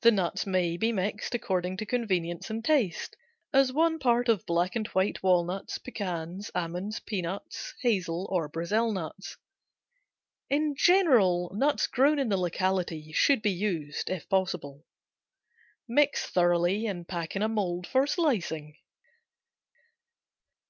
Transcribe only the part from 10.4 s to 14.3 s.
In general nuts grown in the locality should be used.